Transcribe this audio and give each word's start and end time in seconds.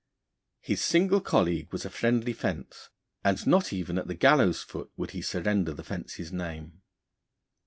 His 0.61 0.81
single 0.83 1.21
colleague 1.21 1.71
was 1.71 1.85
a 1.85 1.89
friendly 1.91 2.33
fence, 2.33 2.89
and 3.23 3.45
not 3.45 3.71
even 3.71 3.99
at 3.99 4.07
the 4.07 4.15
gallows' 4.15 4.63
foot 4.63 4.91
would 4.97 5.11
he 5.11 5.21
surrender 5.21 5.73
the 5.73 5.83
fence's 5.83 6.31
name. 6.31 6.81